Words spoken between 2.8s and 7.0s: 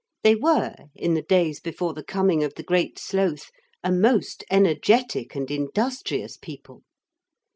Sloth, a most energetic and industrious people.